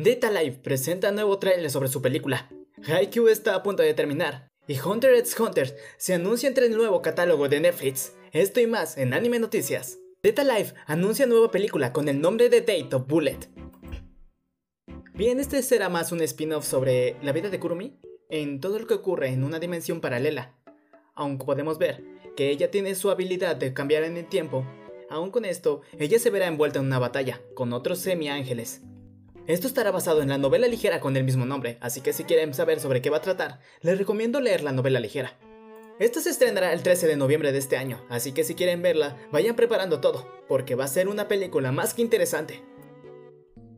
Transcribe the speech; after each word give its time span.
Data 0.00 0.30
Life 0.30 0.60
presenta 0.62 1.10
nuevo 1.10 1.40
trailer 1.40 1.68
sobre 1.72 1.88
su 1.88 2.00
película. 2.00 2.48
Haikyuu 2.86 3.26
está 3.26 3.56
a 3.56 3.64
punto 3.64 3.82
de 3.82 3.94
terminar. 3.94 4.48
Y 4.68 4.78
Hunter 4.78 5.12
x 5.16 5.40
Hunter 5.40 5.76
se 5.96 6.14
anuncia 6.14 6.48
entre 6.48 6.66
el 6.66 6.76
nuevo 6.76 7.02
catálogo 7.02 7.48
de 7.48 7.58
Netflix. 7.58 8.12
Esto 8.30 8.60
y 8.60 8.68
más 8.68 8.96
en 8.96 9.12
Anime 9.12 9.40
Noticias. 9.40 9.98
Data 10.22 10.44
Life 10.44 10.72
anuncia 10.86 11.26
nueva 11.26 11.50
película 11.50 11.92
con 11.92 12.08
el 12.08 12.20
nombre 12.20 12.48
de 12.48 12.60
Date 12.60 12.94
of 12.94 13.08
Bullet. 13.08 13.40
Bien, 15.14 15.40
este 15.40 15.64
será 15.64 15.88
más 15.88 16.12
un 16.12 16.20
spin-off 16.20 16.64
sobre 16.64 17.16
la 17.20 17.32
vida 17.32 17.50
de 17.50 17.58
Kurumi 17.58 17.98
en 18.30 18.60
todo 18.60 18.78
lo 18.78 18.86
que 18.86 18.94
ocurre 18.94 19.30
en 19.30 19.42
una 19.42 19.58
dimensión 19.58 20.00
paralela. 20.00 20.54
Aunque 21.16 21.44
podemos 21.44 21.76
ver 21.78 22.04
que 22.36 22.50
ella 22.50 22.70
tiene 22.70 22.94
su 22.94 23.10
habilidad 23.10 23.56
de 23.56 23.74
cambiar 23.74 24.04
en 24.04 24.16
el 24.16 24.28
tiempo, 24.28 24.64
aún 25.10 25.32
con 25.32 25.44
esto, 25.44 25.80
ella 25.98 26.20
se 26.20 26.30
verá 26.30 26.46
envuelta 26.46 26.78
en 26.78 26.86
una 26.86 27.00
batalla 27.00 27.40
con 27.54 27.72
otros 27.72 27.98
semi-ángeles. 27.98 28.82
Esto 29.48 29.66
estará 29.66 29.90
basado 29.90 30.20
en 30.20 30.28
la 30.28 30.36
novela 30.36 30.68
ligera 30.68 31.00
con 31.00 31.16
el 31.16 31.24
mismo 31.24 31.46
nombre, 31.46 31.78
así 31.80 32.02
que 32.02 32.12
si 32.12 32.24
quieren 32.24 32.52
saber 32.52 32.80
sobre 32.80 33.00
qué 33.00 33.08
va 33.08 33.16
a 33.16 33.22
tratar, 33.22 33.60
les 33.80 33.96
recomiendo 33.96 34.42
leer 34.42 34.62
la 34.62 34.72
novela 34.72 35.00
ligera. 35.00 35.38
Esta 35.98 36.20
se 36.20 36.28
estrenará 36.28 36.74
el 36.74 36.82
13 36.82 37.06
de 37.06 37.16
noviembre 37.16 37.50
de 37.50 37.56
este 37.56 37.78
año, 37.78 38.04
así 38.10 38.32
que 38.32 38.44
si 38.44 38.54
quieren 38.54 38.82
verla, 38.82 39.16
vayan 39.32 39.56
preparando 39.56 40.02
todo, 40.02 40.30
porque 40.48 40.74
va 40.74 40.84
a 40.84 40.88
ser 40.88 41.08
una 41.08 41.28
película 41.28 41.72
más 41.72 41.94
que 41.94 42.02
interesante. 42.02 42.62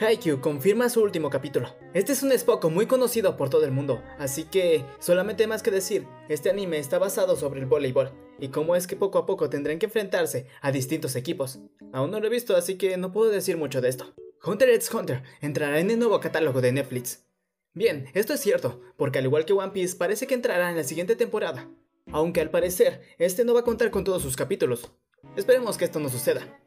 Haikyuu 0.00 0.40
confirma 0.40 0.88
su 0.88 1.00
último 1.00 1.30
capítulo. 1.30 1.76
Este 1.94 2.12
es 2.12 2.24
un 2.24 2.32
Spock 2.32 2.64
muy 2.64 2.86
conocido 2.86 3.36
por 3.36 3.48
todo 3.48 3.64
el 3.64 3.70
mundo, 3.70 4.02
así 4.18 4.42
que 4.42 4.84
solamente 4.98 5.46
más 5.46 5.62
que 5.62 5.70
decir, 5.70 6.08
este 6.28 6.50
anime 6.50 6.78
está 6.78 6.98
basado 6.98 7.36
sobre 7.36 7.60
el 7.60 7.66
voleibol 7.66 8.10
y 8.40 8.48
cómo 8.48 8.74
es 8.74 8.88
que 8.88 8.96
poco 8.96 9.18
a 9.18 9.26
poco 9.26 9.48
tendrán 9.48 9.78
que 9.78 9.86
enfrentarse 9.86 10.48
a 10.60 10.72
distintos 10.72 11.14
equipos. 11.14 11.60
Aún 11.92 12.10
no 12.10 12.18
lo 12.18 12.26
he 12.26 12.30
visto, 12.30 12.56
así 12.56 12.76
que 12.76 12.96
no 12.96 13.12
puedo 13.12 13.30
decir 13.30 13.56
mucho 13.56 13.80
de 13.80 13.90
esto. 13.90 14.12
Hunter 14.44 14.70
x 14.70 14.92
Hunter 14.92 15.22
entrará 15.40 15.78
en 15.78 15.88
el 15.90 16.00
nuevo 16.00 16.18
catálogo 16.18 16.60
de 16.60 16.72
Netflix. 16.72 17.24
Bien, 17.74 18.08
esto 18.12 18.34
es 18.34 18.40
cierto, 18.40 18.80
porque 18.96 19.20
al 19.20 19.24
igual 19.24 19.44
que 19.44 19.52
One 19.52 19.70
Piece 19.70 19.96
parece 19.96 20.26
que 20.26 20.34
entrará 20.34 20.68
en 20.68 20.76
la 20.76 20.82
siguiente 20.82 21.14
temporada. 21.14 21.68
Aunque 22.10 22.40
al 22.40 22.50
parecer, 22.50 23.02
este 23.18 23.44
no 23.44 23.54
va 23.54 23.60
a 23.60 23.64
contar 23.64 23.92
con 23.92 24.02
todos 24.02 24.20
sus 24.20 24.34
capítulos. 24.34 24.90
Esperemos 25.36 25.78
que 25.78 25.84
esto 25.84 26.00
no 26.00 26.08
suceda. 26.08 26.58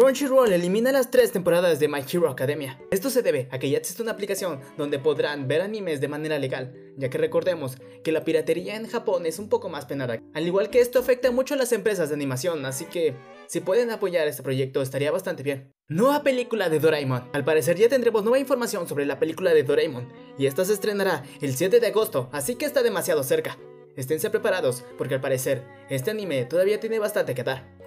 Crunchyroll 0.00 0.50
elimina 0.50 0.92
las 0.92 1.10
tres 1.10 1.30
temporadas 1.30 1.78
de 1.78 1.86
My 1.86 2.00
Hero 2.10 2.30
Academia. 2.30 2.80
Esto 2.90 3.10
se 3.10 3.20
debe 3.20 3.48
a 3.50 3.58
que 3.58 3.68
ya 3.68 3.76
existe 3.76 4.00
una 4.00 4.12
aplicación 4.12 4.62
donde 4.78 4.98
podrán 4.98 5.46
ver 5.46 5.60
animes 5.60 6.00
de 6.00 6.08
manera 6.08 6.38
legal, 6.38 6.72
ya 6.96 7.10
que 7.10 7.18
recordemos 7.18 7.76
que 8.02 8.10
la 8.10 8.24
piratería 8.24 8.76
en 8.76 8.86
Japón 8.86 9.26
es 9.26 9.38
un 9.38 9.50
poco 9.50 9.68
más 9.68 9.84
penada. 9.84 10.18
Al 10.32 10.46
igual 10.46 10.70
que 10.70 10.80
esto 10.80 11.00
afecta 11.00 11.30
mucho 11.32 11.52
a 11.52 11.58
las 11.58 11.72
empresas 11.72 12.08
de 12.08 12.14
animación, 12.14 12.64
así 12.64 12.86
que 12.86 13.14
si 13.46 13.60
pueden 13.60 13.90
apoyar 13.90 14.26
este 14.26 14.42
proyecto 14.42 14.80
estaría 14.80 15.12
bastante 15.12 15.42
bien. 15.42 15.70
Nueva 15.86 16.22
película 16.22 16.70
de 16.70 16.80
Doraemon. 16.80 17.28
Al 17.34 17.44
parecer 17.44 17.76
ya 17.76 17.90
tendremos 17.90 18.22
nueva 18.22 18.38
información 18.38 18.88
sobre 18.88 19.04
la 19.04 19.18
película 19.18 19.52
de 19.52 19.64
Doraemon, 19.64 20.08
y 20.38 20.46
esta 20.46 20.64
se 20.64 20.72
estrenará 20.72 21.24
el 21.42 21.54
7 21.54 21.78
de 21.78 21.88
agosto, 21.88 22.30
así 22.32 22.54
que 22.54 22.64
está 22.64 22.82
demasiado 22.82 23.22
cerca. 23.22 23.58
Esténse 23.96 24.30
preparados, 24.30 24.82
porque 24.96 25.16
al 25.16 25.20
parecer 25.20 25.62
este 25.90 26.10
anime 26.10 26.46
todavía 26.46 26.80
tiene 26.80 26.98
bastante 26.98 27.34
que 27.34 27.44
dar. 27.44 27.79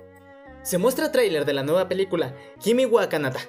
Se 0.64 0.78
muestra 0.78 1.12
tráiler 1.12 1.44
de 1.44 1.52
la 1.52 1.64
nueva 1.64 1.90
película 1.90 2.38
Kimi 2.62 2.86
wa 2.86 3.10
Kanata. 3.10 3.42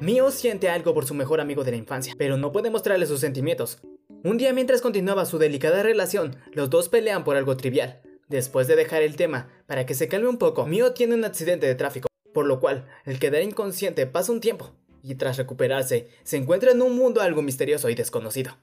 Mio 0.00 0.30
siente 0.30 0.70
algo 0.70 0.94
por 0.94 1.04
su 1.04 1.12
mejor 1.12 1.42
amigo 1.42 1.62
de 1.62 1.72
la 1.72 1.76
infancia, 1.76 2.14
pero 2.16 2.38
no 2.38 2.52
puede 2.52 2.70
mostrarle 2.70 3.04
sus 3.04 3.20
sentimientos. 3.20 3.80
Un 4.22 4.38
día 4.38 4.54
mientras 4.54 4.80
continuaba 4.80 5.26
su 5.26 5.36
delicada 5.36 5.82
relación, 5.82 6.36
los 6.52 6.70
dos 6.70 6.88
pelean 6.88 7.22
por 7.22 7.36
algo 7.36 7.58
trivial. 7.58 8.00
Después 8.28 8.66
de 8.66 8.76
dejar 8.76 9.02
el 9.02 9.14
tema, 9.16 9.50
para 9.66 9.84
que 9.84 9.92
se 9.92 10.08
calme 10.08 10.26
un 10.26 10.38
poco, 10.38 10.64
Mio 10.64 10.94
tiene 10.94 11.14
un 11.14 11.26
accidente 11.26 11.66
de 11.66 11.74
tráfico, 11.74 12.08
por 12.32 12.46
lo 12.46 12.60
cual, 12.60 12.86
el 13.04 13.18
quedar 13.18 13.42
inconsciente 13.42 14.06
pasa 14.06 14.32
un 14.32 14.40
tiempo, 14.40 14.74
y 15.02 15.16
tras 15.16 15.36
recuperarse, 15.36 16.08
se 16.22 16.38
encuentra 16.38 16.70
en 16.70 16.80
un 16.80 16.96
mundo 16.96 17.20
algo 17.20 17.42
misterioso 17.42 17.90
y 17.90 17.94
desconocido. 17.94 18.56